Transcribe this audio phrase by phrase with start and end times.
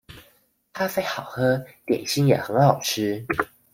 [0.73, 3.23] 咖啡好喝，點心也很好吃